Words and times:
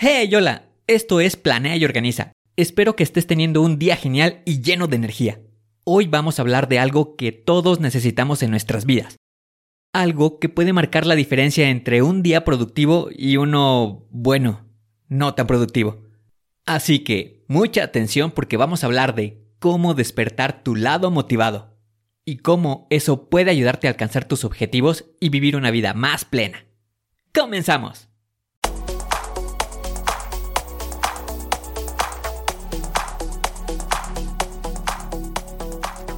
Hey, 0.00 0.32
hola, 0.32 0.68
esto 0.86 1.18
es 1.18 1.34
Planea 1.34 1.76
y 1.76 1.84
Organiza. 1.84 2.30
Espero 2.54 2.94
que 2.94 3.02
estés 3.02 3.26
teniendo 3.26 3.62
un 3.62 3.80
día 3.80 3.96
genial 3.96 4.42
y 4.44 4.62
lleno 4.62 4.86
de 4.86 4.94
energía. 4.94 5.40
Hoy 5.82 6.06
vamos 6.06 6.38
a 6.38 6.42
hablar 6.42 6.68
de 6.68 6.78
algo 6.78 7.16
que 7.16 7.32
todos 7.32 7.80
necesitamos 7.80 8.44
en 8.44 8.52
nuestras 8.52 8.86
vidas. 8.86 9.16
Algo 9.92 10.38
que 10.38 10.48
puede 10.48 10.72
marcar 10.72 11.04
la 11.04 11.16
diferencia 11.16 11.68
entre 11.68 12.02
un 12.02 12.22
día 12.22 12.44
productivo 12.44 13.08
y 13.10 13.38
uno, 13.38 14.06
bueno, 14.10 14.68
no 15.08 15.34
tan 15.34 15.48
productivo. 15.48 16.04
Así 16.64 17.00
que, 17.00 17.44
mucha 17.48 17.82
atención 17.82 18.30
porque 18.30 18.56
vamos 18.56 18.84
a 18.84 18.86
hablar 18.86 19.16
de 19.16 19.48
cómo 19.58 19.94
despertar 19.94 20.62
tu 20.62 20.76
lado 20.76 21.10
motivado 21.10 21.76
y 22.24 22.36
cómo 22.36 22.86
eso 22.90 23.28
puede 23.28 23.50
ayudarte 23.50 23.88
a 23.88 23.90
alcanzar 23.90 24.26
tus 24.26 24.44
objetivos 24.44 25.06
y 25.18 25.30
vivir 25.30 25.56
una 25.56 25.72
vida 25.72 25.92
más 25.92 26.24
plena. 26.24 26.66
¡Comenzamos! 27.34 28.07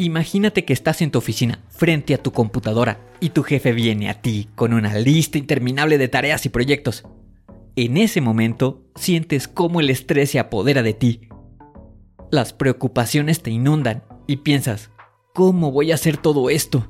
Imagínate 0.00 0.64
que 0.64 0.72
estás 0.72 1.02
en 1.02 1.10
tu 1.10 1.18
oficina, 1.18 1.64
frente 1.70 2.14
a 2.14 2.22
tu 2.22 2.30
computadora, 2.30 3.00
y 3.18 3.30
tu 3.30 3.42
jefe 3.42 3.72
viene 3.72 4.08
a 4.08 4.22
ti 4.22 4.48
con 4.54 4.72
una 4.72 4.94
lista 4.96 5.38
interminable 5.38 5.98
de 5.98 6.06
tareas 6.06 6.46
y 6.46 6.50
proyectos. 6.50 7.02
En 7.74 7.96
ese 7.96 8.20
momento, 8.20 8.84
sientes 8.94 9.48
cómo 9.48 9.80
el 9.80 9.90
estrés 9.90 10.30
se 10.30 10.38
apodera 10.38 10.84
de 10.84 10.94
ti. 10.94 11.28
Las 12.30 12.52
preocupaciones 12.52 13.42
te 13.42 13.50
inundan 13.50 14.04
y 14.28 14.36
piensas, 14.36 14.92
¿cómo 15.34 15.72
voy 15.72 15.90
a 15.90 15.96
hacer 15.96 16.16
todo 16.16 16.48
esto? 16.48 16.86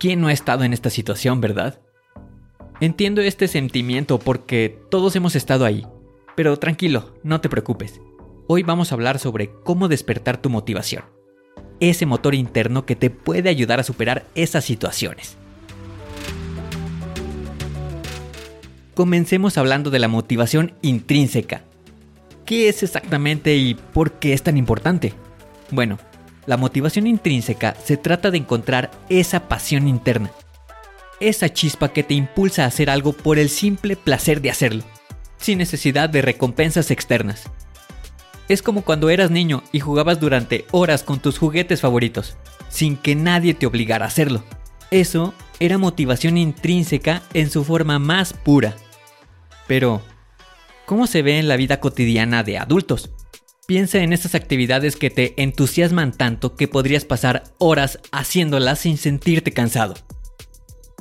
¿Quién 0.00 0.20
no 0.20 0.26
ha 0.26 0.32
estado 0.32 0.64
en 0.64 0.72
esta 0.72 0.90
situación, 0.90 1.40
verdad? 1.40 1.80
Entiendo 2.80 3.20
este 3.20 3.46
sentimiento 3.46 4.18
porque 4.18 4.76
todos 4.90 5.14
hemos 5.14 5.36
estado 5.36 5.64
ahí, 5.64 5.86
pero 6.34 6.58
tranquilo, 6.58 7.14
no 7.22 7.40
te 7.40 7.48
preocupes. 7.48 8.00
Hoy 8.48 8.64
vamos 8.64 8.90
a 8.90 8.96
hablar 8.96 9.20
sobre 9.20 9.52
cómo 9.62 9.86
despertar 9.86 10.42
tu 10.42 10.50
motivación 10.50 11.15
ese 11.80 12.06
motor 12.06 12.34
interno 12.34 12.86
que 12.86 12.96
te 12.96 13.10
puede 13.10 13.48
ayudar 13.48 13.80
a 13.80 13.84
superar 13.84 14.26
esas 14.34 14.64
situaciones. 14.64 15.36
Comencemos 18.94 19.58
hablando 19.58 19.90
de 19.90 19.98
la 19.98 20.08
motivación 20.08 20.72
intrínseca. 20.80 21.62
¿Qué 22.46 22.68
es 22.68 22.82
exactamente 22.82 23.56
y 23.56 23.74
por 23.74 24.12
qué 24.12 24.32
es 24.32 24.42
tan 24.42 24.56
importante? 24.56 25.12
Bueno, 25.70 25.98
la 26.46 26.56
motivación 26.56 27.06
intrínseca 27.06 27.74
se 27.84 27.96
trata 27.96 28.30
de 28.30 28.38
encontrar 28.38 28.90
esa 29.08 29.48
pasión 29.48 29.88
interna, 29.88 30.30
esa 31.20 31.52
chispa 31.52 31.92
que 31.92 32.04
te 32.04 32.14
impulsa 32.14 32.64
a 32.64 32.68
hacer 32.68 32.88
algo 32.88 33.12
por 33.12 33.38
el 33.38 33.48
simple 33.48 33.96
placer 33.96 34.40
de 34.40 34.50
hacerlo, 34.50 34.84
sin 35.38 35.58
necesidad 35.58 36.08
de 36.08 36.22
recompensas 36.22 36.90
externas. 36.90 37.50
Es 38.48 38.62
como 38.62 38.82
cuando 38.82 39.10
eras 39.10 39.30
niño 39.30 39.62
y 39.72 39.80
jugabas 39.80 40.20
durante 40.20 40.66
horas 40.70 41.02
con 41.02 41.20
tus 41.20 41.38
juguetes 41.38 41.80
favoritos, 41.80 42.36
sin 42.68 42.96
que 42.96 43.14
nadie 43.14 43.54
te 43.54 43.66
obligara 43.66 44.04
a 44.04 44.08
hacerlo. 44.08 44.44
Eso 44.90 45.34
era 45.58 45.78
motivación 45.78 46.38
intrínseca 46.38 47.22
en 47.34 47.50
su 47.50 47.64
forma 47.64 47.98
más 47.98 48.32
pura. 48.32 48.76
Pero, 49.66 50.00
¿cómo 50.84 51.08
se 51.08 51.22
ve 51.22 51.38
en 51.38 51.48
la 51.48 51.56
vida 51.56 51.80
cotidiana 51.80 52.44
de 52.44 52.58
adultos? 52.58 53.10
Piensa 53.66 53.98
en 53.98 54.12
esas 54.12 54.36
actividades 54.36 54.94
que 54.94 55.10
te 55.10 55.34
entusiasman 55.42 56.12
tanto 56.12 56.54
que 56.54 56.68
podrías 56.68 57.04
pasar 57.04 57.42
horas 57.58 57.98
haciéndolas 58.12 58.78
sin 58.78 58.96
sentirte 58.96 59.50
cansado. 59.50 59.94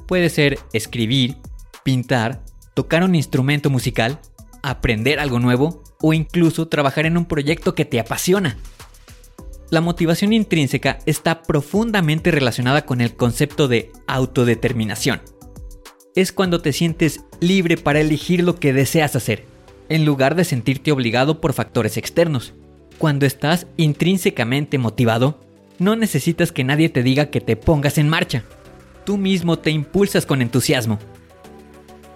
Puede 0.07 0.29
ser 0.29 0.57
escribir, 0.73 1.37
pintar, 1.83 2.43
tocar 2.73 3.03
un 3.03 3.13
instrumento 3.13 3.69
musical, 3.69 4.19
aprender 4.63 5.19
algo 5.19 5.39
nuevo 5.39 5.83
o 6.07 6.13
incluso 6.13 6.67
trabajar 6.67 7.07
en 7.07 7.17
un 7.17 7.25
proyecto 7.25 7.73
que 7.73 7.83
te 7.83 7.99
apasiona. 7.99 8.57
La 9.71 9.81
motivación 9.81 10.33
intrínseca 10.33 10.99
está 11.07 11.41
profundamente 11.41 12.29
relacionada 12.29 12.85
con 12.85 13.01
el 13.01 13.15
concepto 13.15 13.67
de 13.67 13.91
autodeterminación. 14.05 15.23
Es 16.15 16.31
cuando 16.31 16.61
te 16.61 16.73
sientes 16.73 17.21
libre 17.39 17.75
para 17.75 18.01
elegir 18.01 18.43
lo 18.43 18.59
que 18.59 18.71
deseas 18.71 19.15
hacer, 19.15 19.45
en 19.89 20.05
lugar 20.05 20.35
de 20.35 20.43
sentirte 20.43 20.91
obligado 20.91 21.41
por 21.41 21.53
factores 21.53 21.97
externos. 21.97 22.53
Cuando 22.99 23.25
estás 23.25 23.65
intrínsecamente 23.75 24.77
motivado, 24.77 25.39
no 25.79 25.95
necesitas 25.95 26.51
que 26.51 26.63
nadie 26.63 26.89
te 26.89 27.01
diga 27.01 27.31
que 27.31 27.41
te 27.41 27.55
pongas 27.55 27.97
en 27.97 28.09
marcha. 28.09 28.43
Tú 29.05 29.17
mismo 29.17 29.57
te 29.57 29.71
impulsas 29.71 30.27
con 30.27 30.43
entusiasmo 30.43 30.99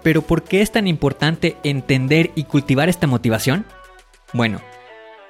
pero 0.03 0.21
¿por 0.21 0.44
qué 0.44 0.61
es 0.61 0.71
tan 0.71 0.88
importante 0.88 1.57
entender 1.63 2.31
y 2.35 2.45
cultivar 2.45 2.89
esta 2.89 3.07
motivación? 3.07 3.66
Bueno, 4.34 4.62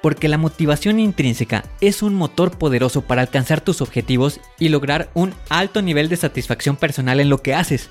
porque 0.02 0.28
la 0.28 0.38
motivación 0.38 0.98
intrínseca 0.98 1.64
es 1.80 2.02
un 2.02 2.14
motor 2.14 2.58
poderoso 2.58 3.02
para 3.02 3.22
alcanzar 3.22 3.60
tus 3.60 3.80
objetivos 3.80 4.40
y 4.58 4.68
lograr 4.68 5.10
un 5.14 5.34
alto 5.48 5.82
nivel 5.82 6.08
de 6.08 6.16
satisfacción 6.16 6.76
personal 6.76 7.20
en 7.20 7.28
lo 7.28 7.38
que 7.38 7.54
haces. 7.54 7.90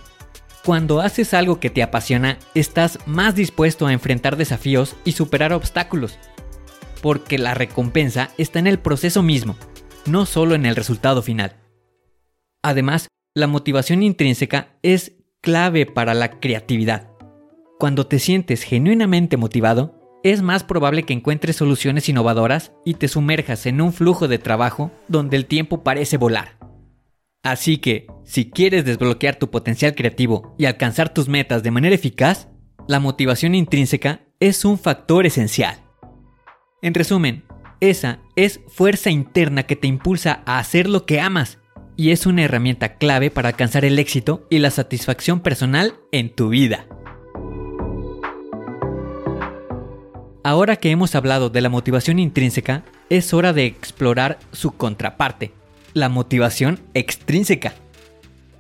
Cuando 0.66 1.02
haces 1.02 1.34
algo 1.34 1.60
que 1.60 1.70
te 1.70 1.84
apasiona, 1.84 2.38
estás 2.54 3.00
más 3.06 3.36
dispuesto 3.36 3.88
a 3.88 3.94
enfrentar 3.94 4.38
desafíos 4.38 4.96
y 5.06 5.14
superar 5.14 5.54
obstáculos, 5.54 6.20
porque 7.02 7.38
la 7.38 7.54
recompensa 7.54 8.32
está 8.38 8.60
en 8.60 8.68
el 8.68 8.80
proceso 8.80 9.24
mismo, 9.24 9.56
no 10.06 10.26
solo 10.26 10.56
en 10.56 10.66
el 10.66 10.76
resultado 10.76 11.22
final. 11.22 11.56
Además, 12.62 13.08
la 13.36 13.48
motivación 13.48 14.04
intrínseca 14.04 14.76
es 14.84 15.14
clave 15.42 15.86
para 15.86 16.14
la 16.14 16.40
creatividad. 16.40 17.10
Cuando 17.80 18.06
te 18.08 18.20
sientes 18.20 18.64
genuinamente 18.64 19.38
motivado, 19.38 19.99
es 20.24 20.42
más 20.42 20.64
probable 20.64 21.04
que 21.04 21.14
encuentres 21.14 21.56
soluciones 21.56 22.10
innovadoras 22.10 22.72
y 22.86 22.96
te 22.96 23.08
sumerjas 23.08 23.66
en 23.66 23.82
un 23.82 23.94
flujo 23.94 24.28
de 24.28 24.40
trabajo 24.40 24.92
donde 25.08 25.38
el 25.38 25.46
tiempo 25.46 25.84
parece 25.84 26.18
volar. 26.18 26.58
Así 27.44 27.78
que, 27.78 28.08
si 28.26 28.50
quieres 28.50 28.84
desbloquear 28.84 29.38
tu 29.38 29.50
potencial 29.50 29.96
creativo 29.96 30.56
y 30.58 30.66
alcanzar 30.66 31.14
tus 31.14 31.30
metas 31.30 31.64
de 31.64 31.72
manera 31.72 31.96
eficaz, 31.96 32.50
la 32.88 33.00
motivación 33.00 33.56
intrínseca 33.56 34.22
es 34.40 34.66
un 34.66 34.78
factor 34.78 35.26
esencial. 35.26 35.78
En 36.82 36.94
resumen, 36.94 37.46
esa 37.80 38.20
es 38.36 38.60
fuerza 38.68 39.10
interna 39.10 39.64
que 39.64 39.76
te 39.76 39.88
impulsa 39.88 40.44
a 40.46 40.60
hacer 40.60 40.90
lo 40.90 41.06
que 41.06 41.22
amas 41.22 41.60
y 41.96 42.12
es 42.12 42.26
una 42.26 42.44
herramienta 42.44 42.96
clave 42.96 43.32
para 43.32 43.50
alcanzar 43.50 43.86
el 43.86 44.00
éxito 44.00 44.48
y 44.50 44.60
la 44.60 44.72
satisfacción 44.72 45.42
personal 45.42 45.96
en 46.12 46.34
tu 46.34 46.50
vida. 46.50 46.88
Ahora 50.50 50.78
que 50.78 50.90
hemos 50.90 51.14
hablado 51.14 51.52
de 51.52 51.62
la 51.62 51.70
motivación 51.70 52.18
intrínseca, 52.18 52.82
es 53.12 53.36
hora 53.36 53.54
de 53.54 53.68
explorar 53.68 54.40
su 54.52 54.72
contraparte, 54.72 55.52
la 55.94 56.10
motivación 56.10 56.80
extrínseca. 56.96 57.76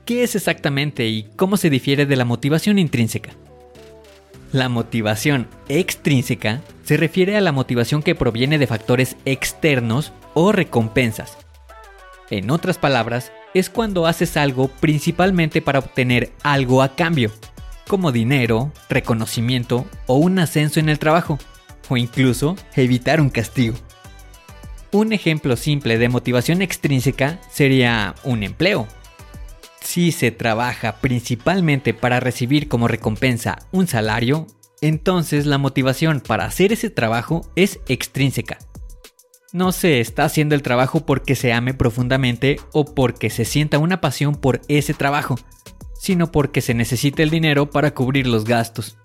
¿Qué 0.05 0.21
es 0.21 0.35
exactamente 0.35 1.07
y 1.07 1.23
cómo 1.35 1.57
se 1.57 1.71
difiere 1.71 2.05
de 2.05 2.15
la 2.15 2.25
motivación 2.25 2.77
intrínseca? 2.77 3.31
La 4.51 4.69
motivación 4.69 5.47
extrínseca 5.67 6.61
se 6.83 6.95
refiere 6.95 7.35
a 7.37 7.41
la 7.41 7.51
motivación 7.51 8.03
que 8.03 8.13
proviene 8.13 8.59
de 8.59 8.67
factores 8.67 9.15
externos 9.25 10.13
o 10.35 10.51
recompensas. 10.51 11.39
En 12.29 12.51
otras 12.51 12.77
palabras, 12.77 13.31
es 13.55 13.71
cuando 13.71 14.05
haces 14.05 14.37
algo 14.37 14.67
principalmente 14.67 15.59
para 15.59 15.79
obtener 15.79 16.33
algo 16.43 16.83
a 16.83 16.95
cambio, 16.95 17.31
como 17.87 18.11
dinero, 18.11 18.71
reconocimiento 18.89 19.87
o 20.05 20.17
un 20.17 20.37
ascenso 20.37 20.79
en 20.79 20.89
el 20.89 20.99
trabajo, 20.99 21.39
o 21.89 21.97
incluso 21.97 22.55
evitar 22.75 23.19
un 23.19 23.29
castigo. 23.29 23.75
Un 24.91 25.13
ejemplo 25.13 25.55
simple 25.55 25.97
de 25.97 26.09
motivación 26.09 26.61
extrínseca 26.61 27.39
sería 27.51 28.15
un 28.23 28.43
empleo. 28.43 28.87
Si 29.81 30.11
se 30.11 30.31
trabaja 30.31 30.99
principalmente 31.01 31.93
para 31.93 32.19
recibir 32.19 32.67
como 32.67 32.87
recompensa 32.87 33.59
un 33.71 33.87
salario, 33.87 34.47
entonces 34.81 35.45
la 35.45 35.57
motivación 35.57 36.21
para 36.21 36.45
hacer 36.45 36.73
ese 36.73 36.89
trabajo 36.89 37.41
es 37.55 37.79
extrínseca. 37.87 38.57
No 39.51 39.71
se 39.71 39.99
está 39.99 40.25
haciendo 40.25 40.55
el 40.55 40.61
trabajo 40.61 41.05
porque 41.05 41.35
se 41.35 41.53
ame 41.53 41.73
profundamente 41.73 42.59
o 42.71 42.85
porque 42.85 43.29
se 43.29 43.45
sienta 43.45 43.79
una 43.79 43.99
pasión 43.99 44.35
por 44.35 44.61
ese 44.67 44.93
trabajo, 44.93 45.35
sino 45.99 46.31
porque 46.31 46.61
se 46.61 46.73
necesita 46.73 47.23
el 47.23 47.29
dinero 47.29 47.69
para 47.69 47.93
cubrir 47.93 48.27
los 48.27 48.45
gastos. 48.45 48.97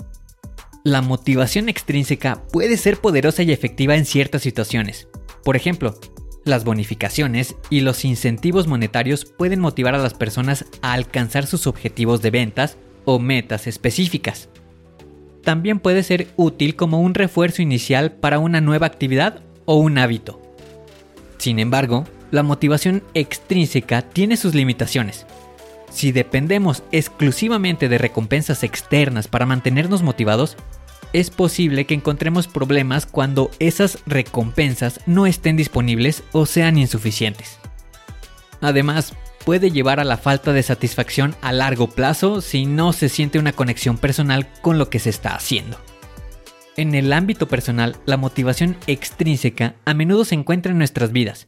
La 0.86 1.00
motivación 1.00 1.70
extrínseca 1.70 2.42
puede 2.52 2.76
ser 2.76 2.98
poderosa 2.98 3.42
y 3.42 3.50
efectiva 3.52 3.94
en 3.94 4.04
ciertas 4.04 4.42
situaciones. 4.42 5.08
Por 5.42 5.56
ejemplo, 5.56 5.98
las 6.44 6.64
bonificaciones 6.64 7.56
y 7.70 7.80
los 7.80 8.04
incentivos 8.04 8.66
monetarios 8.66 9.24
pueden 9.24 9.60
motivar 9.60 9.94
a 9.94 9.98
las 9.98 10.12
personas 10.12 10.66
a 10.82 10.92
alcanzar 10.92 11.46
sus 11.46 11.66
objetivos 11.66 12.20
de 12.20 12.30
ventas 12.30 12.76
o 13.06 13.18
metas 13.18 13.66
específicas. 13.66 14.50
También 15.42 15.78
puede 15.78 16.02
ser 16.02 16.28
útil 16.36 16.76
como 16.76 17.00
un 17.00 17.14
refuerzo 17.14 17.62
inicial 17.62 18.12
para 18.12 18.38
una 18.38 18.60
nueva 18.60 18.86
actividad 18.86 19.40
o 19.64 19.76
un 19.76 19.96
hábito. 19.96 20.42
Sin 21.38 21.60
embargo, 21.60 22.04
la 22.30 22.42
motivación 22.42 23.02
extrínseca 23.14 24.02
tiene 24.02 24.36
sus 24.36 24.54
limitaciones. 24.54 25.24
Si 25.94 26.10
dependemos 26.10 26.82
exclusivamente 26.90 27.88
de 27.88 27.98
recompensas 27.98 28.64
externas 28.64 29.28
para 29.28 29.46
mantenernos 29.46 30.02
motivados, 30.02 30.56
es 31.14 31.30
posible 31.30 31.86
que 31.86 31.94
encontremos 31.94 32.48
problemas 32.48 33.06
cuando 33.06 33.50
esas 33.60 33.98
recompensas 34.04 35.00
no 35.06 35.26
estén 35.26 35.56
disponibles 35.56 36.24
o 36.32 36.44
sean 36.44 36.76
insuficientes. 36.76 37.58
Además, 38.60 39.14
puede 39.44 39.70
llevar 39.70 40.00
a 40.00 40.04
la 40.04 40.16
falta 40.16 40.52
de 40.52 40.64
satisfacción 40.64 41.36
a 41.40 41.52
largo 41.52 41.88
plazo 41.88 42.40
si 42.40 42.66
no 42.66 42.92
se 42.92 43.08
siente 43.08 43.38
una 43.38 43.52
conexión 43.52 43.96
personal 43.96 44.48
con 44.60 44.76
lo 44.76 44.90
que 44.90 44.98
se 44.98 45.10
está 45.10 45.36
haciendo. 45.36 45.78
En 46.76 46.96
el 46.96 47.12
ámbito 47.12 47.46
personal, 47.46 47.96
la 48.06 48.16
motivación 48.16 48.76
extrínseca 48.88 49.76
a 49.84 49.94
menudo 49.94 50.24
se 50.24 50.34
encuentra 50.34 50.72
en 50.72 50.78
nuestras 50.78 51.12
vidas. 51.12 51.46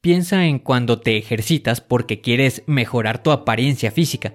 Piensa 0.00 0.46
en 0.46 0.58
cuando 0.58 1.00
te 1.00 1.18
ejercitas 1.18 1.82
porque 1.82 2.22
quieres 2.22 2.62
mejorar 2.66 3.22
tu 3.22 3.30
apariencia 3.30 3.90
física, 3.90 4.32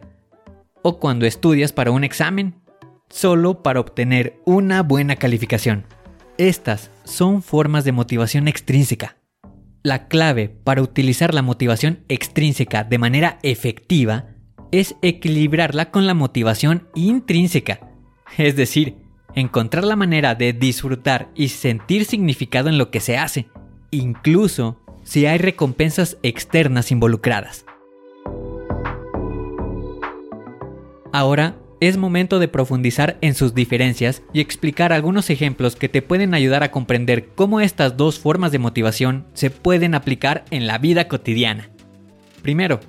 o 0.84 1.00
cuando 1.00 1.26
estudias 1.26 1.74
para 1.74 1.90
un 1.90 2.04
examen, 2.04 2.61
solo 3.12 3.62
para 3.62 3.80
obtener 3.80 4.40
una 4.46 4.82
buena 4.84 5.16
calificación. 5.16 5.86
Estas 6.38 6.90
son 7.04 7.44
formas 7.44 7.84
de 7.84 7.92
motivación 7.92 8.48
extrínseca. 8.48 9.18
La 9.84 10.08
clave 10.08 10.50
para 10.50 10.82
utilizar 10.82 11.34
la 11.34 11.42
motivación 11.42 12.00
extrínseca 12.08 12.84
de 12.84 12.98
manera 12.98 13.40
efectiva 13.44 14.26
es 14.72 14.96
equilibrarla 15.02 15.92
con 15.92 16.08
la 16.08 16.14
motivación 16.14 16.88
intrínseca, 16.96 17.92
es 18.38 18.56
decir, 18.56 18.98
encontrar 19.36 19.84
la 19.84 19.96
manera 19.96 20.36
de 20.36 20.54
disfrutar 20.54 21.30
y 21.36 21.50
sentir 21.50 22.06
significado 22.06 22.70
en 22.70 22.78
lo 22.78 22.92
que 22.92 23.00
se 23.00 23.18
hace, 23.18 23.48
incluso 23.92 24.80
si 25.04 25.26
hay 25.26 25.38
recompensas 25.38 26.18
externas 26.24 26.92
involucradas. 26.92 27.66
Ahora 31.12 31.61
es 31.82 31.98
momento 31.98 32.40
de 32.40 32.48
profundizar 32.48 33.18
en 33.20 33.36
sus 33.36 33.54
diferencias 33.54 34.22
y 34.32 34.40
explicar 34.40 34.94
algunos 34.94 35.30
ejemplos 35.30 35.76
que 35.76 35.90
te 35.90 36.02
pueden 36.02 36.34
ayudar 36.34 36.64
a 36.64 36.72
comprender 36.72 37.30
cómo 37.36 37.60
estas 37.60 37.98
dos 37.98 38.20
formas 38.20 38.54
de 38.54 38.60
motivación 38.60 39.26
se 39.34 39.50
pueden 39.50 39.96
aplicar 39.96 40.46
en 40.52 40.68
la 40.68 40.78
vida 40.78 41.10
cotidiana. 41.10 41.70
Primero, 42.44 42.80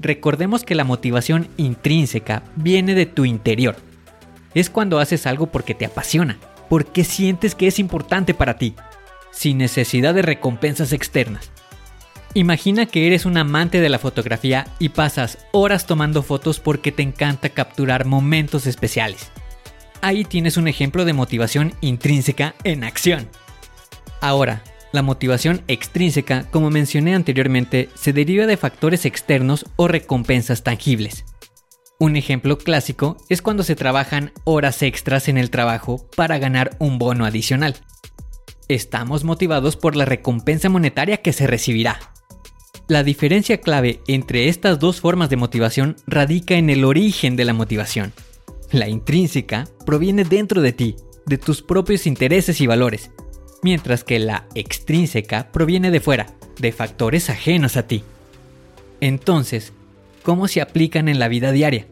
recordemos 0.00 0.64
que 0.64 0.74
la 0.74 0.84
motivación 0.84 1.48
intrínseca 1.56 2.42
viene 2.56 2.94
de 2.94 3.06
tu 3.06 3.24
interior 3.24 3.76
es 4.54 4.68
cuando 4.68 4.98
haces 4.98 5.26
algo 5.26 5.46
porque 5.46 5.74
te 5.74 5.86
apasiona, 5.86 6.38
porque 6.68 7.04
sientes 7.04 7.54
que 7.54 7.68
es 7.68 7.78
importante 7.78 8.34
para 8.34 8.58
ti, 8.58 8.74
sin 9.30 9.58
necesidad 9.58 10.12
de 10.12 10.22
recompensas 10.22 10.92
externas. 10.92 11.52
Imagina 12.34 12.86
que 12.86 13.08
eres 13.08 13.26
un 13.26 13.36
amante 13.36 13.80
de 13.80 13.88
la 13.88 13.98
fotografía 13.98 14.68
y 14.78 14.90
pasas 14.90 15.38
horas 15.50 15.86
tomando 15.86 16.22
fotos 16.22 16.60
porque 16.60 16.92
te 16.92 17.02
encanta 17.02 17.48
capturar 17.48 18.04
momentos 18.04 18.68
especiales. 18.68 19.32
Ahí 20.00 20.24
tienes 20.24 20.56
un 20.56 20.68
ejemplo 20.68 21.04
de 21.04 21.12
motivación 21.12 21.74
intrínseca 21.80 22.54
en 22.62 22.84
acción. 22.84 23.28
Ahora, 24.20 24.62
la 24.92 25.02
motivación 25.02 25.62
extrínseca, 25.66 26.48
como 26.50 26.70
mencioné 26.70 27.16
anteriormente, 27.16 27.88
se 27.94 28.12
deriva 28.12 28.46
de 28.46 28.56
factores 28.56 29.06
externos 29.06 29.66
o 29.74 29.88
recompensas 29.88 30.62
tangibles. 30.62 31.24
Un 31.98 32.14
ejemplo 32.14 32.58
clásico 32.58 33.16
es 33.28 33.42
cuando 33.42 33.64
se 33.64 33.74
trabajan 33.74 34.32
horas 34.44 34.82
extras 34.82 35.28
en 35.28 35.36
el 35.36 35.50
trabajo 35.50 36.08
para 36.16 36.38
ganar 36.38 36.76
un 36.78 36.98
bono 36.98 37.26
adicional. 37.26 37.74
Estamos 38.68 39.24
motivados 39.24 39.76
por 39.76 39.96
la 39.96 40.04
recompensa 40.04 40.68
monetaria 40.68 41.18
que 41.18 41.32
se 41.32 41.48
recibirá. 41.48 42.09
La 42.90 43.04
diferencia 43.04 43.60
clave 43.60 44.00
entre 44.08 44.48
estas 44.48 44.80
dos 44.80 45.00
formas 45.00 45.30
de 45.30 45.36
motivación 45.36 45.94
radica 46.08 46.56
en 46.56 46.70
el 46.70 46.84
origen 46.84 47.36
de 47.36 47.44
la 47.44 47.52
motivación. 47.52 48.12
La 48.72 48.88
intrínseca 48.88 49.68
proviene 49.86 50.24
dentro 50.24 50.60
de 50.60 50.72
ti, 50.72 50.96
de 51.24 51.38
tus 51.38 51.62
propios 51.62 52.08
intereses 52.08 52.60
y 52.60 52.66
valores, 52.66 53.12
mientras 53.62 54.02
que 54.02 54.18
la 54.18 54.48
extrínseca 54.56 55.52
proviene 55.52 55.92
de 55.92 56.00
fuera, 56.00 56.34
de 56.58 56.72
factores 56.72 57.30
ajenos 57.30 57.76
a 57.76 57.86
ti. 57.86 58.02
Entonces, 59.00 59.72
cómo 60.24 60.48
se 60.48 60.60
aplican 60.60 61.06
en 61.06 61.20
la 61.20 61.28
vida 61.28 61.52
diaria. 61.52 61.86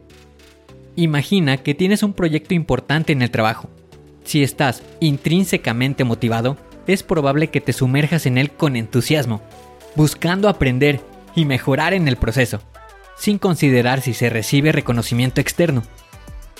Imagina 0.97 1.63
que 1.63 1.75
tienes 1.75 2.03
un 2.03 2.11
proyecto 2.11 2.53
importante 2.53 3.13
en 3.13 3.21
el 3.21 3.31
trabajo. 3.31 3.69
Si 4.25 4.43
estás 4.43 4.83
intrínsecamente 4.99 6.03
motivado, 6.03 6.57
es 6.87 7.03
probable 7.03 7.47
que 7.47 7.61
te 7.61 7.71
sumerjas 7.71 8.25
en 8.25 8.37
él 8.37 8.51
con 8.51 8.75
entusiasmo, 8.75 9.41
buscando 9.99 10.47
aprender 10.47 11.01
y 11.35 11.43
mejorar 11.43 11.93
en 11.93 12.07
el 12.07 12.15
proceso, 12.15 12.61
sin 13.17 13.37
considerar 13.37 13.99
si 13.99 14.13
se 14.13 14.29
recibe 14.29 14.71
reconocimiento 14.71 15.41
externo. 15.41 15.83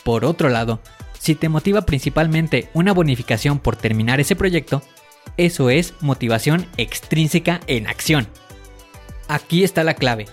Por 0.04 0.26
otro 0.26 0.50
lado, 0.50 0.82
si 1.18 1.36
te 1.36 1.48
motiva 1.48 1.84
principalmente 1.84 2.68
una 2.74 2.92
bonificación 2.92 3.60
por 3.60 3.78
terminar 3.78 4.20
ese 4.20 4.36
proyecto, 4.36 4.82
eso 5.38 5.70
es 5.70 5.94
motivación 6.02 6.68
extrínseca 6.76 7.62
en 7.68 7.88
acción. 7.88 8.28
Aquí 9.30 9.64
está 9.64 9.86
la 9.86 9.94
clave. 9.94 10.26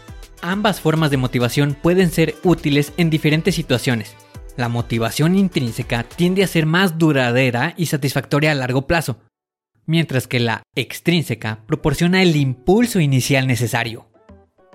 Ambas 0.43 0.81
formas 0.81 1.13
de 1.13 1.17
motivación 1.17 1.77
pueden 1.81 2.11
ser 2.11 2.35
útiles 2.43 2.93
en 2.97 3.09
diferentes 3.09 3.55
situaciones. 3.55 4.17
La 4.57 4.69
motivación 4.69 5.37
intrínseca 5.37 6.03
tiende 6.03 6.43
a 6.43 6.49
ser 6.49 6.67
más 6.67 6.99
duradera 6.99 7.73
y 7.77 7.87
satisfactoria 7.87 8.51
a 8.51 8.57
largo 8.57 8.89
plazo, 8.89 9.17
mientras 9.87 10.27
que 10.27 10.41
la 10.41 10.63
extrínseca 10.75 11.65
proporciona 11.67 12.23
el 12.23 12.37
impulso 12.37 13.01
inicial 13.01 13.47
necesario. 13.47 14.09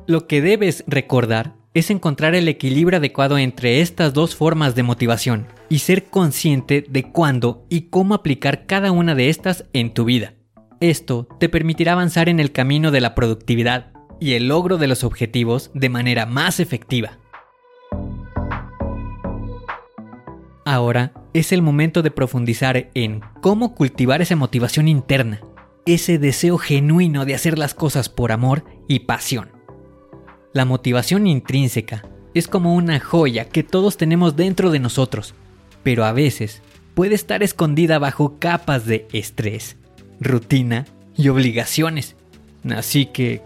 Lo 0.08 0.28
que 0.28 0.42
debes 0.42 0.84
recordar 0.88 1.56
es 1.74 1.90
encontrar 1.90 2.36
el 2.36 2.48
equilibrio 2.48 2.98
adecuado 2.98 3.38
entre 3.38 3.82
estas 3.82 4.14
dos 4.14 4.36
formas 4.36 4.76
de 4.76 4.84
motivación 4.84 5.48
y 5.70 5.80
ser 5.80 6.06
consciente 6.06 6.84
de 6.90 7.12
cuándo 7.12 7.66
y 7.70 7.84
cómo 7.84 8.14
aplicar 8.14 8.66
cada 8.66 8.92
una 8.92 9.16
de 9.16 9.30
estas 9.30 9.66
en 9.72 9.94
tu 9.94 10.04
vida. 10.04 10.34
Esto 10.82 11.28
te 11.40 11.48
permitirá 11.48 11.94
avanzar 11.94 12.28
en 12.28 12.40
el 12.40 12.52
camino 12.52 12.92
de 12.92 13.02
la 13.02 13.16
productividad 13.16 13.94
y 14.20 14.34
el 14.34 14.48
logro 14.48 14.78
de 14.78 14.88
los 14.88 15.04
objetivos 15.04 15.72
de 15.74 15.90
manera 15.90 16.26
más 16.26 16.60
efectiva. 16.60 17.20
Ahora 20.66 21.14
es 21.34 21.52
el 21.52 21.62
momento 21.62 22.02
de 22.02 22.12
profundizar 22.12 22.90
en 22.94 23.22
cómo 23.42 23.76
cultivar 23.76 24.22
esa 24.22 24.36
motivación 24.36 24.88
interna, 24.88 25.42
ese 25.86 26.18
deseo 26.18 26.58
genuino 26.58 27.26
de 27.26 27.36
hacer 27.36 27.58
las 27.58 27.74
cosas 27.74 28.10
por 28.10 28.32
amor 28.32 28.64
y 28.88 29.00
pasión. 29.00 29.52
La 30.54 30.66
motivación 30.66 31.28
intrínseca 31.28 32.04
es 32.34 32.48
como 32.48 32.76
una 32.76 33.00
joya 33.00 33.46
que 33.46 33.64
todos 33.64 33.98
tenemos 33.98 34.36
dentro 34.36 34.72
de 34.72 34.80
nosotros, 34.80 35.34
pero 35.84 36.06
a 36.06 36.12
veces 36.12 36.62
puede 36.94 37.16
estar 37.16 37.44
escondida 37.44 38.00
bajo 38.00 38.38
capas 38.40 38.86
de 38.86 39.08
estrés, 39.14 39.78
rutina 40.20 40.86
y 41.16 41.30
obligaciones. 41.30 42.16
Así 42.64 43.06
que 43.08 43.42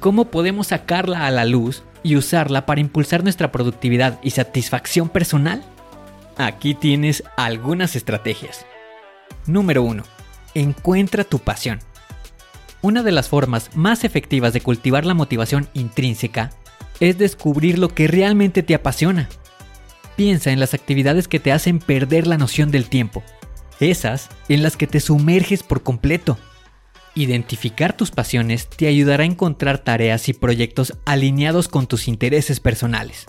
¿Cómo 0.00 0.30
podemos 0.30 0.68
sacarla 0.68 1.26
a 1.26 1.30
la 1.30 1.44
luz 1.44 1.82
y 2.02 2.16
usarla 2.16 2.64
para 2.64 2.80
impulsar 2.80 3.22
nuestra 3.22 3.52
productividad 3.52 4.18
y 4.22 4.30
satisfacción 4.30 5.10
personal? 5.10 5.62
Aquí 6.40 6.72
tienes 6.72 7.22
algunas 7.36 7.96
estrategias. 7.96 8.64
Número 9.44 9.82
1. 9.82 10.02
Encuentra 10.54 11.22
tu 11.22 11.38
pasión. 11.38 11.80
Una 12.80 13.02
de 13.02 13.12
las 13.12 13.28
formas 13.28 13.76
más 13.76 14.04
efectivas 14.04 14.54
de 14.54 14.62
cultivar 14.62 15.04
la 15.04 15.12
motivación 15.12 15.68
intrínseca 15.74 16.48
es 16.98 17.18
descubrir 17.18 17.78
lo 17.78 17.90
que 17.90 18.08
realmente 18.08 18.62
te 18.62 18.74
apasiona. 18.74 19.28
Piensa 20.16 20.50
en 20.50 20.60
las 20.60 20.72
actividades 20.72 21.28
que 21.28 21.40
te 21.40 21.52
hacen 21.52 21.78
perder 21.78 22.26
la 22.26 22.38
noción 22.38 22.70
del 22.70 22.88
tiempo, 22.88 23.22
esas 23.78 24.30
en 24.48 24.62
las 24.62 24.78
que 24.78 24.86
te 24.86 25.00
sumerges 25.00 25.62
por 25.62 25.82
completo. 25.82 26.38
Identificar 27.14 27.94
tus 27.94 28.12
pasiones 28.12 28.66
te 28.66 28.86
ayudará 28.86 29.24
a 29.24 29.26
encontrar 29.26 29.80
tareas 29.80 30.30
y 30.30 30.32
proyectos 30.32 30.96
alineados 31.04 31.68
con 31.68 31.86
tus 31.86 32.08
intereses 32.08 32.60
personales. 32.60 33.26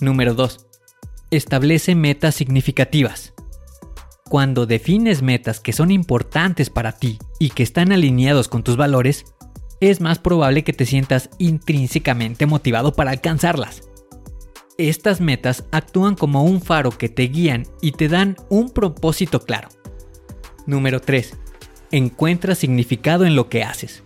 Número 0.00 0.32
2. 0.32 0.68
Establece 1.34 1.96
metas 1.96 2.36
significativas. 2.36 3.34
Cuando 4.30 4.66
defines 4.66 5.20
metas 5.20 5.58
que 5.58 5.72
son 5.72 5.90
importantes 5.90 6.70
para 6.70 6.92
ti 6.92 7.18
y 7.40 7.50
que 7.50 7.64
están 7.64 7.90
alineados 7.90 8.46
con 8.46 8.62
tus 8.62 8.76
valores, 8.76 9.24
es 9.80 10.00
más 10.00 10.20
probable 10.20 10.62
que 10.62 10.72
te 10.72 10.86
sientas 10.86 11.30
intrínsecamente 11.40 12.46
motivado 12.46 12.92
para 12.92 13.10
alcanzarlas. 13.10 13.82
Estas 14.78 15.20
metas 15.20 15.64
actúan 15.72 16.14
como 16.14 16.44
un 16.44 16.62
faro 16.62 16.92
que 16.92 17.08
te 17.08 17.24
guían 17.24 17.66
y 17.82 17.90
te 17.90 18.06
dan 18.06 18.36
un 18.48 18.70
propósito 18.70 19.40
claro. 19.40 19.70
Número 20.66 21.00
3. 21.00 21.36
Encuentra 21.90 22.54
significado 22.54 23.24
en 23.24 23.34
lo 23.34 23.48
que 23.48 23.64
haces. 23.64 24.04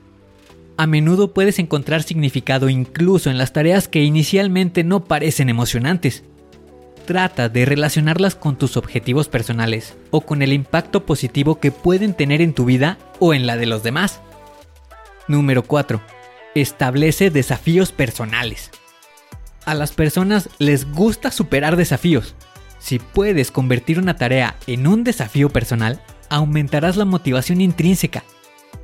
A 0.78 0.86
menudo 0.86 1.34
puedes 1.34 1.58
encontrar 1.58 2.04
significado 2.04 2.70
incluso 2.70 3.28
en 3.28 3.36
las 3.36 3.52
tareas 3.52 3.86
que 3.86 4.02
inicialmente 4.02 4.82
no 4.82 5.04
parecen 5.04 5.50
emocionantes. 5.50 6.24
Trata 7.08 7.48
de 7.48 7.64
relacionarlas 7.64 8.34
con 8.34 8.56
tus 8.58 8.76
objetivos 8.76 9.30
personales 9.30 9.96
o 10.10 10.20
con 10.20 10.42
el 10.42 10.52
impacto 10.52 11.06
positivo 11.06 11.58
que 11.58 11.72
pueden 11.72 12.12
tener 12.12 12.42
en 12.42 12.52
tu 12.52 12.66
vida 12.66 12.98
o 13.18 13.32
en 13.32 13.46
la 13.46 13.56
de 13.56 13.64
los 13.64 13.82
demás. 13.82 14.20
Número 15.26 15.62
4. 15.62 16.02
Establece 16.54 17.30
desafíos 17.30 17.92
personales. 17.92 18.70
A 19.64 19.72
las 19.72 19.92
personas 19.92 20.50
les 20.58 20.84
gusta 20.92 21.30
superar 21.30 21.76
desafíos. 21.76 22.34
Si 22.78 22.98
puedes 22.98 23.50
convertir 23.50 23.98
una 23.98 24.16
tarea 24.16 24.56
en 24.66 24.86
un 24.86 25.02
desafío 25.02 25.48
personal, 25.48 26.02
aumentarás 26.28 26.98
la 26.98 27.06
motivación 27.06 27.62
intrínseca. 27.62 28.22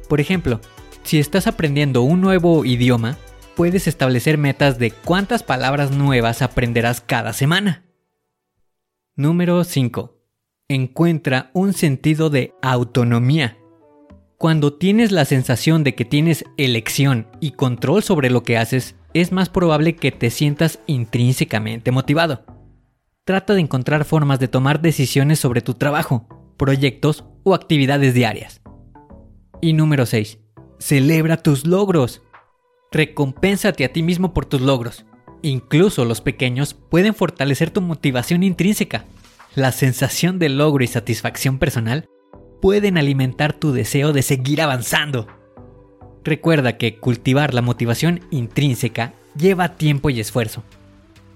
Por 0.08 0.22
ejemplo, 0.22 0.62
si 1.02 1.18
estás 1.18 1.46
aprendiendo 1.46 2.00
un 2.00 2.22
nuevo 2.22 2.64
idioma, 2.64 3.18
puedes 3.54 3.86
establecer 3.86 4.38
metas 4.38 4.78
de 4.78 4.92
cuántas 4.92 5.42
palabras 5.42 5.90
nuevas 5.90 6.40
aprenderás 6.40 7.02
cada 7.02 7.34
semana. 7.34 7.83
Número 9.16 9.62
5. 9.62 10.18
Encuentra 10.68 11.52
un 11.54 11.72
sentido 11.72 12.30
de 12.30 12.52
autonomía. 12.62 13.56
Cuando 14.38 14.74
tienes 14.74 15.12
la 15.12 15.24
sensación 15.24 15.84
de 15.84 15.94
que 15.94 16.04
tienes 16.04 16.44
elección 16.56 17.28
y 17.38 17.52
control 17.52 18.02
sobre 18.02 18.28
lo 18.28 18.42
que 18.42 18.58
haces, 18.58 18.96
es 19.12 19.30
más 19.30 19.50
probable 19.50 19.94
que 19.94 20.10
te 20.10 20.30
sientas 20.30 20.80
intrínsecamente 20.88 21.92
motivado. 21.92 22.44
Trata 23.24 23.54
de 23.54 23.60
encontrar 23.60 24.04
formas 24.04 24.40
de 24.40 24.48
tomar 24.48 24.82
decisiones 24.82 25.38
sobre 25.38 25.60
tu 25.60 25.74
trabajo, 25.74 26.26
proyectos 26.56 27.24
o 27.44 27.54
actividades 27.54 28.14
diarias. 28.14 28.62
Y 29.60 29.74
número 29.74 30.06
6. 30.06 30.40
Celebra 30.80 31.36
tus 31.36 31.68
logros. 31.68 32.20
Recompénsate 32.90 33.84
a 33.84 33.92
ti 33.92 34.02
mismo 34.02 34.34
por 34.34 34.44
tus 34.44 34.60
logros. 34.60 35.06
Incluso 35.44 36.06
los 36.06 36.22
pequeños 36.22 36.72
pueden 36.72 37.14
fortalecer 37.14 37.68
tu 37.68 37.82
motivación 37.82 38.42
intrínseca. 38.42 39.04
La 39.54 39.72
sensación 39.72 40.38
de 40.38 40.48
logro 40.48 40.82
y 40.82 40.86
satisfacción 40.86 41.58
personal 41.58 42.08
pueden 42.62 42.96
alimentar 42.96 43.52
tu 43.52 43.72
deseo 43.72 44.14
de 44.14 44.22
seguir 44.22 44.62
avanzando. 44.62 45.26
Recuerda 46.24 46.78
que 46.78 46.96
cultivar 46.96 47.52
la 47.52 47.60
motivación 47.60 48.20
intrínseca 48.30 49.12
lleva 49.36 49.76
tiempo 49.76 50.08
y 50.08 50.18
esfuerzo. 50.18 50.64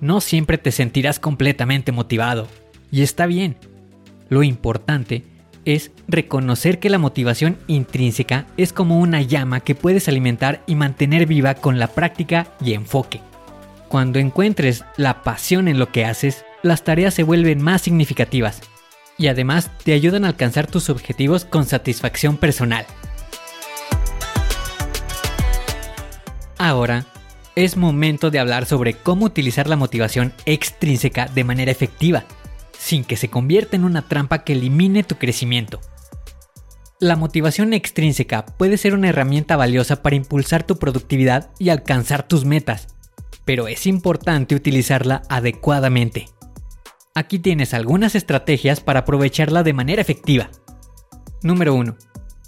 No 0.00 0.22
siempre 0.22 0.56
te 0.56 0.72
sentirás 0.72 1.20
completamente 1.20 1.92
motivado, 1.92 2.48
y 2.90 3.02
está 3.02 3.26
bien. 3.26 3.58
Lo 4.30 4.42
importante 4.42 5.24
es 5.66 5.90
reconocer 6.06 6.78
que 6.78 6.88
la 6.88 6.96
motivación 6.96 7.58
intrínseca 7.66 8.46
es 8.56 8.72
como 8.72 9.00
una 9.00 9.20
llama 9.20 9.60
que 9.60 9.74
puedes 9.74 10.08
alimentar 10.08 10.62
y 10.66 10.76
mantener 10.76 11.26
viva 11.26 11.56
con 11.56 11.78
la 11.78 11.88
práctica 11.88 12.54
y 12.64 12.72
enfoque. 12.72 13.20
Cuando 13.88 14.18
encuentres 14.18 14.84
la 14.98 15.22
pasión 15.22 15.66
en 15.66 15.78
lo 15.78 15.90
que 15.90 16.04
haces, 16.04 16.44
las 16.62 16.84
tareas 16.84 17.14
se 17.14 17.22
vuelven 17.22 17.62
más 17.62 17.80
significativas 17.80 18.60
y 19.16 19.28
además 19.28 19.70
te 19.82 19.94
ayudan 19.94 20.24
a 20.24 20.28
alcanzar 20.28 20.66
tus 20.66 20.90
objetivos 20.90 21.46
con 21.46 21.64
satisfacción 21.64 22.36
personal. 22.36 22.84
Ahora, 26.58 27.06
es 27.56 27.76
momento 27.78 28.30
de 28.30 28.38
hablar 28.38 28.66
sobre 28.66 28.92
cómo 28.92 29.24
utilizar 29.24 29.68
la 29.68 29.76
motivación 29.76 30.34
extrínseca 30.44 31.26
de 31.26 31.44
manera 31.44 31.72
efectiva, 31.72 32.24
sin 32.78 33.04
que 33.04 33.16
se 33.16 33.30
convierta 33.30 33.74
en 33.74 33.84
una 33.84 34.02
trampa 34.02 34.44
que 34.44 34.52
elimine 34.52 35.02
tu 35.02 35.16
crecimiento. 35.16 35.80
La 37.00 37.16
motivación 37.16 37.72
extrínseca 37.72 38.44
puede 38.44 38.76
ser 38.76 38.92
una 38.94 39.08
herramienta 39.08 39.56
valiosa 39.56 40.02
para 40.02 40.16
impulsar 40.16 40.64
tu 40.64 40.78
productividad 40.78 41.50
y 41.58 41.70
alcanzar 41.70 42.28
tus 42.28 42.44
metas, 42.44 42.97
pero 43.48 43.66
es 43.66 43.86
importante 43.86 44.54
utilizarla 44.54 45.22
adecuadamente. 45.30 46.26
Aquí 47.14 47.38
tienes 47.38 47.72
algunas 47.72 48.14
estrategias 48.14 48.82
para 48.82 49.00
aprovecharla 49.00 49.62
de 49.62 49.72
manera 49.72 50.02
efectiva. 50.02 50.50
Número 51.42 51.74
1. 51.74 51.96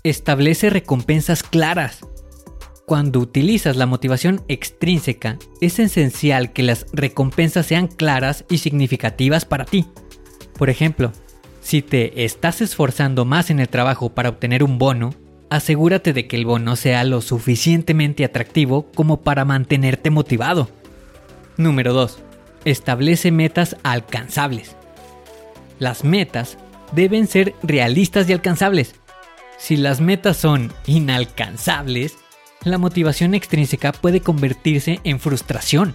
Establece 0.05 0.69
recompensas 0.69 1.43
claras. 1.43 2.01
Cuando 2.85 3.19
utilizas 3.19 3.77
la 3.77 3.87
motivación 3.87 4.43
extrínseca, 4.49 5.39
es 5.63 5.79
esencial 5.79 6.53
que 6.53 6.65
las 6.65 6.85
recompensas 6.93 7.65
sean 7.65 7.87
claras 7.87 8.45
y 8.51 8.59
significativas 8.59 9.47
para 9.47 9.65
ti. 9.65 9.87
Por 10.59 10.69
ejemplo, 10.69 11.13
si 11.63 11.81
te 11.81 12.27
estás 12.27 12.61
esforzando 12.61 13.25
más 13.25 13.49
en 13.49 13.59
el 13.59 13.71
trabajo 13.71 14.11
para 14.11 14.29
obtener 14.29 14.63
un 14.63 14.77
bono, 14.77 15.15
asegúrate 15.49 16.13
de 16.13 16.27
que 16.27 16.37
el 16.37 16.45
bono 16.45 16.77
sea 16.77 17.05
lo 17.05 17.23
suficientemente 17.23 18.23
atractivo 18.23 18.93
como 18.95 19.23
para 19.23 19.47
mantenerte 19.47 20.11
motivado. 20.11 20.69
Número 21.57 21.93
2 21.93 22.19
establece 22.65 23.31
metas 23.31 23.77
alcanzables. 23.83 24.77
Las 25.79 26.05
metas 26.05 26.59
deben 26.93 27.27
ser 27.27 27.55
realistas 27.63 28.29
y 28.29 28.33
alcanzables. 28.33 28.95
Si 29.59 29.77
las 29.77 30.01
metas 30.01 30.37
son 30.37 30.73
inalcanzables, 30.87 32.17
la 32.65 32.79
motivación 32.79 33.35
extrínseca 33.35 33.93
puede 33.93 34.21
convertirse 34.21 35.01
en 35.05 35.21
frustración. 35.21 35.95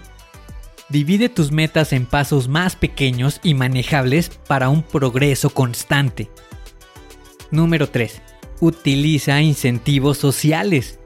Divide 0.89 1.29
tus 1.29 1.51
metas 1.51 1.93
en 1.93 2.05
pasos 2.05 2.47
más 2.47 2.75
pequeños 2.75 3.39
y 3.43 3.55
manejables 3.55 4.29
para 4.47 4.69
un 4.69 4.83
progreso 4.83 5.49
constante. 5.49 6.29
Número 7.49 7.89
3. 7.89 8.21
Utiliza 8.59 9.41
incentivos 9.41 10.17
sociales. 10.17 10.99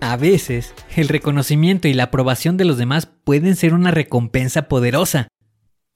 A 0.00 0.16
veces, 0.16 0.74
el 0.96 1.08
reconocimiento 1.08 1.88
y 1.88 1.94
la 1.94 2.04
aprobación 2.04 2.56
de 2.56 2.64
los 2.64 2.78
demás 2.78 3.06
pueden 3.24 3.56
ser 3.56 3.74
una 3.74 3.90
recompensa 3.90 4.68
poderosa. 4.68 5.28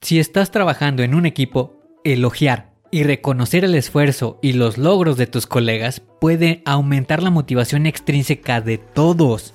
Si 0.00 0.18
estás 0.18 0.50
trabajando 0.50 1.04
en 1.04 1.14
un 1.14 1.24
equipo, 1.24 1.80
elogiar 2.02 2.72
y 2.90 3.04
reconocer 3.04 3.64
el 3.64 3.76
esfuerzo 3.76 4.40
y 4.42 4.54
los 4.54 4.76
logros 4.76 5.16
de 5.16 5.28
tus 5.28 5.46
colegas 5.46 6.02
puede 6.20 6.62
aumentar 6.66 7.22
la 7.22 7.30
motivación 7.30 7.86
extrínseca 7.86 8.60
de 8.60 8.78
todos. 8.78 9.54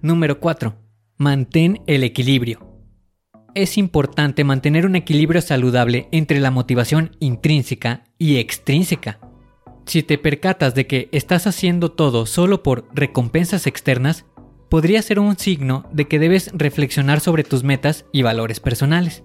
Número 0.00 0.38
4. 0.38 0.76
Mantén 1.16 1.82
el 1.86 2.04
equilibrio. 2.04 2.60
Es 3.54 3.78
importante 3.78 4.44
mantener 4.44 4.86
un 4.86 4.96
equilibrio 4.96 5.42
saludable 5.42 6.08
entre 6.12 6.38
la 6.40 6.50
motivación 6.50 7.16
intrínseca 7.20 8.04
y 8.16 8.36
extrínseca. 8.36 9.18
Si 9.86 10.02
te 10.02 10.18
percatas 10.18 10.74
de 10.74 10.86
que 10.86 11.08
estás 11.12 11.46
haciendo 11.46 11.90
todo 11.92 12.26
solo 12.26 12.62
por 12.62 12.86
recompensas 12.94 13.66
externas, 13.66 14.24
podría 14.68 15.02
ser 15.02 15.18
un 15.18 15.38
signo 15.38 15.86
de 15.92 16.06
que 16.06 16.18
debes 16.18 16.50
reflexionar 16.54 17.20
sobre 17.20 17.44
tus 17.44 17.62
metas 17.64 18.06
y 18.10 18.22
valores 18.22 18.60
personales. 18.60 19.24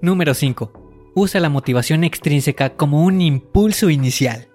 Número 0.00 0.34
5. 0.34 1.12
Usa 1.14 1.40
la 1.40 1.50
motivación 1.50 2.04
extrínseca 2.04 2.70
como 2.70 3.04
un 3.04 3.20
impulso 3.20 3.90
inicial. 3.90 4.48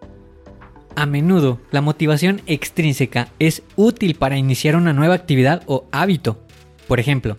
A 0.96 1.06
menudo, 1.06 1.60
la 1.72 1.82
motivación 1.82 2.42
extrínseca 2.48 3.30
es 3.38 3.62
útil 3.76 4.16
para 4.16 4.38
iniciar 4.38 4.76
una 4.76 4.94
nueva 4.94 5.14
actividad 5.14 5.62
o 5.68 5.86
hábito. 5.92 6.40
Por 6.88 7.00
ejemplo, 7.00 7.38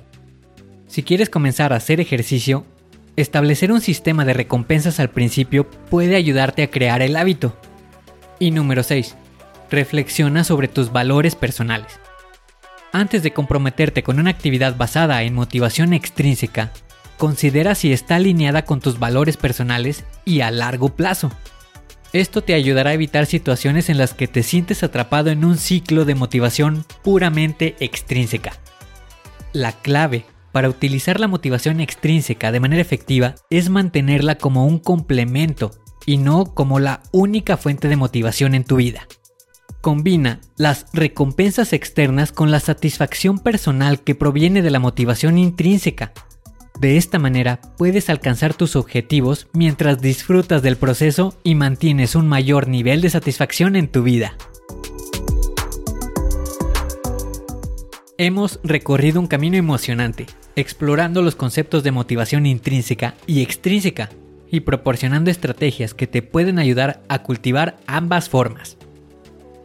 si 0.87 1.03
quieres 1.03 1.31
comenzar 1.31 1.73
a 1.73 1.77
hacer 1.77 2.01
ejercicio, 2.01 2.65
Establecer 3.17 3.73
un 3.73 3.81
sistema 3.81 4.27
de 4.27 4.35
recompensas 4.35 5.01
al 5.01 5.09
principio 5.09 5.69
puede 5.71 6.17
ayudarte 6.17 6.63
a 6.63 6.71
crear 6.71 7.01
el 7.01 7.17
hábito. 7.17 7.57
Y 8.39 8.51
número 8.51 8.83
6. 8.83 9.17
Reflexiona 9.71 10.45
sobre 10.45 10.69
tus 10.69 10.93
valores 10.93 11.35
personales. 11.35 11.99
Antes 12.93 13.23
de 13.23 13.33
comprometerte 13.33 14.03
con 14.03 14.21
una 14.21 14.31
actividad 14.31 14.77
basada 14.77 15.23
en 15.23 15.33
motivación 15.33 15.95
extrínseca, 15.95 16.73
considera 17.17 17.75
si 17.75 17.91
está 17.91 18.17
alineada 18.17 18.67
con 18.67 18.81
tus 18.81 18.99
valores 18.99 19.39
personales 19.39 20.05
y 20.27 20.43
a 20.43 20.51
largo 20.51 20.91
plazo. 20.91 21.33
Esto 22.13 22.43
te 22.43 22.53
ayudará 22.53 22.91
a 22.91 22.95
evitar 22.95 23.25
situaciones 23.25 23.89
en 23.89 23.97
las 23.97 24.13
que 24.13 24.29
te 24.29 24.43
sientes 24.43 24.83
atrapado 24.83 25.31
en 25.31 25.45
un 25.45 25.57
ciclo 25.57 26.05
de 26.05 26.15
motivación 26.15 26.85
puramente 27.03 27.77
extrínseca. 27.81 28.53
La 29.55 29.73
clave 29.73 30.27
para 30.57 30.71
utilizar 30.71 31.21
la 31.21 31.29
motivación 31.29 31.81
extrínseca 31.81 32.51
de 32.51 32.61
manera 32.61 32.81
efectiva 32.81 33.35
es 33.51 33.69
mantenerla 33.69 34.37
como 34.37 34.65
un 34.65 34.79
complemento 34.79 35.71
y 36.07 36.17
no 36.17 36.55
como 36.55 36.81
la 36.81 37.03
única 37.13 37.59
fuente 37.59 37.89
de 37.89 37.97
motivación 37.97 38.55
en 38.55 38.65
tu 38.65 38.77
vida. 38.77 39.07
Combina 39.83 40.41
las 40.57 40.87
recompensas 40.95 41.75
externas 41.75 42.33
con 42.33 42.51
la 42.51 42.61
satisfacción 42.61 43.39
personal 43.39 44.01
que 44.01 44.15
proviene 44.15 44.63
de 44.63 44.71
la 44.71 44.79
motivación 44.79 45.37
intrínseca. 45.37 46.15
De 46.81 46.97
esta 46.97 47.19
manera 47.19 47.61
puedes 47.77 48.09
alcanzar 48.09 48.55
tus 48.55 48.77
objetivos 48.77 49.49
mientras 49.53 50.01
disfrutas 50.01 50.63
del 50.63 50.79
proceso 50.79 51.39
y 51.45 51.55
mantienes 51.55 52.15
un 52.15 52.29
mayor 52.29 52.67
nivel 52.67 53.03
de 53.03 53.11
satisfacción 53.11 53.77
en 53.77 53.89
tu 53.89 54.03
vida. 54.03 54.39
Hemos 58.17 58.59
recorrido 58.63 59.21
un 59.21 59.27
camino 59.27 59.59
emocionante, 59.59 60.25
explorando 60.57 61.23
los 61.23 61.37
conceptos 61.37 61.85
de 61.85 61.93
motivación 61.93 62.47
intrínseca 62.47 63.15
y 63.27 63.43
extrínseca 63.43 64.09
y 64.51 64.61
proporcionando 64.61 65.31
estrategias 65.31 65.95
que 65.95 66.07
te 66.07 66.23
pueden 66.23 66.59
ayudar 66.59 67.03
a 67.09 67.23
cultivar 67.23 67.77
ambas 67.87 68.29
formas. 68.29 68.79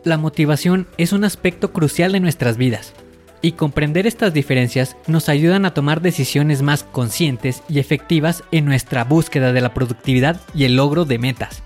La 0.03 0.17
motivación 0.17 0.87
es 0.97 1.13
un 1.13 1.23
aspecto 1.23 1.71
crucial 1.71 2.11
de 2.11 2.19
nuestras 2.19 2.57
vidas, 2.57 2.93
y 3.41 3.53
comprender 3.53 4.05
estas 4.05 4.33
diferencias 4.33 4.95
nos 5.07 5.29
ayudan 5.29 5.65
a 5.65 5.73
tomar 5.73 6.01
decisiones 6.01 6.61
más 6.61 6.83
conscientes 6.83 7.63
y 7.67 7.79
efectivas 7.79 8.43
en 8.51 8.65
nuestra 8.65 9.03
búsqueda 9.03 9.51
de 9.51 9.61
la 9.61 9.73
productividad 9.73 10.39
y 10.53 10.65
el 10.65 10.75
logro 10.75 11.05
de 11.05 11.17
metas. 11.17 11.63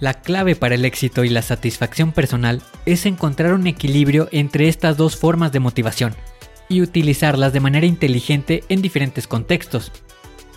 La 0.00 0.14
clave 0.14 0.56
para 0.56 0.74
el 0.74 0.84
éxito 0.84 1.24
y 1.24 1.28
la 1.28 1.42
satisfacción 1.42 2.12
personal 2.12 2.62
es 2.84 3.06
encontrar 3.06 3.54
un 3.54 3.66
equilibrio 3.66 4.28
entre 4.30 4.68
estas 4.68 4.96
dos 4.96 5.16
formas 5.16 5.52
de 5.52 5.60
motivación 5.60 6.14
y 6.68 6.82
utilizarlas 6.82 7.52
de 7.52 7.60
manera 7.60 7.86
inteligente 7.86 8.64
en 8.68 8.82
diferentes 8.82 9.26
contextos, 9.26 9.92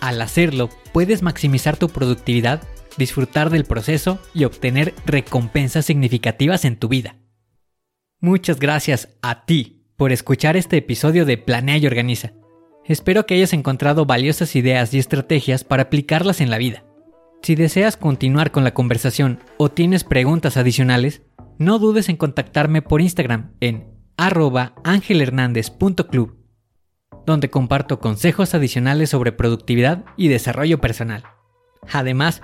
al 0.00 0.22
hacerlo, 0.22 0.70
puedes 0.92 1.22
maximizar 1.22 1.76
tu 1.76 1.88
productividad, 1.88 2.62
disfrutar 2.96 3.50
del 3.50 3.64
proceso 3.64 4.18
y 4.32 4.44
obtener 4.44 4.94
recompensas 5.04 5.84
significativas 5.84 6.64
en 6.64 6.76
tu 6.76 6.88
vida. 6.88 7.16
Muchas 8.18 8.58
gracias 8.58 9.08
a 9.22 9.44
ti 9.44 9.82
por 9.96 10.12
escuchar 10.12 10.56
este 10.56 10.78
episodio 10.78 11.26
de 11.26 11.36
Planea 11.36 11.76
y 11.76 11.86
Organiza. 11.86 12.32
Espero 12.86 13.26
que 13.26 13.34
hayas 13.34 13.52
encontrado 13.52 14.06
valiosas 14.06 14.56
ideas 14.56 14.92
y 14.94 14.98
estrategias 14.98 15.64
para 15.64 15.84
aplicarlas 15.84 16.40
en 16.40 16.50
la 16.50 16.58
vida. 16.58 16.84
Si 17.42 17.54
deseas 17.54 17.96
continuar 17.96 18.50
con 18.50 18.64
la 18.64 18.74
conversación 18.74 19.38
o 19.58 19.70
tienes 19.70 20.04
preguntas 20.04 20.56
adicionales, 20.56 21.22
no 21.58 21.78
dudes 21.78 22.08
en 22.08 22.16
contactarme 22.16 22.80
por 22.80 23.02
Instagram 23.02 23.52
en 23.60 23.99
arroba 24.20 24.74
angelhernandez.club 24.84 26.36
donde 27.26 27.48
comparto 27.48 27.98
consejos 28.00 28.54
adicionales 28.54 29.08
sobre 29.10 29.32
productividad 29.32 30.04
y 30.16 30.28
desarrollo 30.28 30.80
personal. 30.80 31.24
Además, 31.92 32.40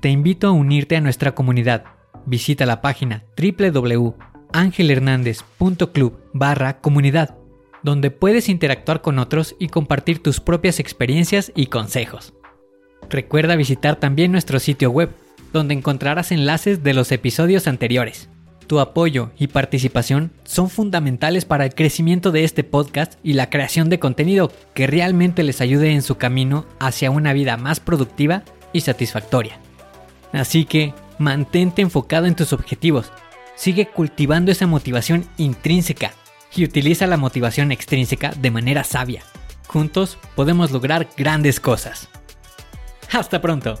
te 0.00 0.10
invito 0.10 0.48
a 0.48 0.52
unirte 0.52 0.96
a 0.96 1.00
nuestra 1.00 1.34
comunidad. 1.34 1.84
Visita 2.24 2.66
la 2.66 2.80
página 2.80 3.24
www.angelhernandez.club 3.36 6.18
barra 6.32 6.80
comunidad, 6.80 7.36
donde 7.82 8.10
puedes 8.10 8.48
interactuar 8.48 9.02
con 9.02 9.18
otros 9.18 9.54
y 9.58 9.68
compartir 9.68 10.22
tus 10.22 10.40
propias 10.40 10.80
experiencias 10.80 11.52
y 11.54 11.66
consejos. 11.66 12.32
Recuerda 13.10 13.54
visitar 13.56 13.96
también 13.96 14.32
nuestro 14.32 14.58
sitio 14.60 14.90
web, 14.90 15.10
donde 15.52 15.74
encontrarás 15.74 16.32
enlaces 16.32 16.82
de 16.82 16.94
los 16.94 17.12
episodios 17.12 17.66
anteriores. 17.66 18.30
Tu 18.68 18.80
apoyo 18.80 19.30
y 19.38 19.46
participación 19.46 20.30
son 20.44 20.68
fundamentales 20.68 21.46
para 21.46 21.64
el 21.64 21.74
crecimiento 21.74 22.32
de 22.32 22.44
este 22.44 22.64
podcast 22.64 23.14
y 23.22 23.32
la 23.32 23.48
creación 23.48 23.88
de 23.88 23.98
contenido 23.98 24.52
que 24.74 24.86
realmente 24.86 25.42
les 25.42 25.62
ayude 25.62 25.92
en 25.92 26.02
su 26.02 26.18
camino 26.18 26.66
hacia 26.78 27.10
una 27.10 27.32
vida 27.32 27.56
más 27.56 27.80
productiva 27.80 28.42
y 28.74 28.82
satisfactoria. 28.82 29.58
Así 30.34 30.66
que 30.66 30.92
mantente 31.18 31.80
enfocado 31.80 32.26
en 32.26 32.36
tus 32.36 32.52
objetivos, 32.52 33.10
sigue 33.56 33.86
cultivando 33.86 34.52
esa 34.52 34.66
motivación 34.66 35.24
intrínseca 35.38 36.12
y 36.54 36.64
utiliza 36.64 37.06
la 37.06 37.16
motivación 37.16 37.72
extrínseca 37.72 38.32
de 38.38 38.50
manera 38.50 38.84
sabia. 38.84 39.22
Juntos 39.66 40.18
podemos 40.36 40.72
lograr 40.72 41.08
grandes 41.16 41.58
cosas. 41.58 42.10
Hasta 43.10 43.40
pronto. 43.40 43.80